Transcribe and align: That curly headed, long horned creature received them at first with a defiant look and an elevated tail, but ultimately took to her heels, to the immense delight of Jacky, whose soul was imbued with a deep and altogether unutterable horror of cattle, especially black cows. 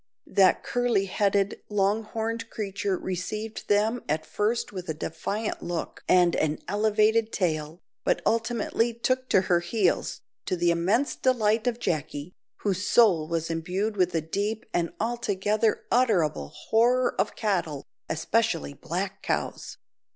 That 0.25 0.63
curly 0.63 1.05
headed, 1.05 1.61
long 1.69 2.01
horned 2.01 2.49
creature 2.49 2.97
received 2.97 3.67
them 3.67 4.01
at 4.09 4.25
first 4.25 4.71
with 4.71 4.89
a 4.89 4.95
defiant 4.95 5.61
look 5.61 6.03
and 6.09 6.35
an 6.37 6.57
elevated 6.67 7.31
tail, 7.31 7.83
but 8.03 8.19
ultimately 8.25 8.95
took 8.95 9.29
to 9.29 9.41
her 9.41 9.59
heels, 9.59 10.21
to 10.47 10.57
the 10.57 10.71
immense 10.71 11.15
delight 11.15 11.67
of 11.67 11.77
Jacky, 11.77 12.33
whose 12.61 12.87
soul 12.87 13.27
was 13.27 13.51
imbued 13.51 13.95
with 13.95 14.15
a 14.15 14.21
deep 14.21 14.65
and 14.73 14.91
altogether 14.99 15.83
unutterable 15.91 16.47
horror 16.47 17.13
of 17.19 17.35
cattle, 17.35 17.85
especially 18.09 18.73
black 18.73 19.21
cows. 19.21 19.77